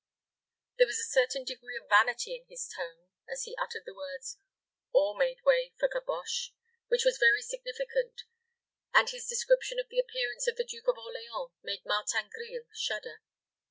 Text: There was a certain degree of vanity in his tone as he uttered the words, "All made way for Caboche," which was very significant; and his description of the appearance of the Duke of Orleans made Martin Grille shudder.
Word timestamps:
There 0.79 0.87
was 0.87 0.97
a 0.97 1.03
certain 1.13 1.43
degree 1.43 1.77
of 1.79 1.87
vanity 1.87 2.35
in 2.35 2.47
his 2.49 2.67
tone 2.67 3.09
as 3.31 3.43
he 3.43 3.55
uttered 3.61 3.83
the 3.85 3.93
words, 3.93 4.35
"All 4.91 5.15
made 5.15 5.41
way 5.45 5.73
for 5.77 5.87
Caboche," 5.87 6.49
which 6.87 7.05
was 7.05 7.19
very 7.19 7.43
significant; 7.43 8.23
and 8.95 9.07
his 9.07 9.27
description 9.27 9.77
of 9.77 9.89
the 9.89 9.99
appearance 9.99 10.47
of 10.47 10.55
the 10.55 10.63
Duke 10.63 10.87
of 10.87 10.97
Orleans 10.97 11.51
made 11.61 11.85
Martin 11.85 12.31
Grille 12.33 12.65
shudder. 12.73 13.21